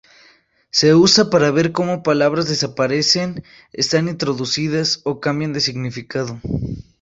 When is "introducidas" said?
4.09-5.01